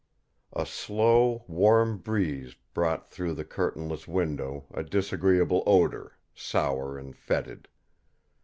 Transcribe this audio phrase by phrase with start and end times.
[0.53, 7.67] A slow, warm breeze brought through the curtainless window a disagreeable odour, sour and fetid.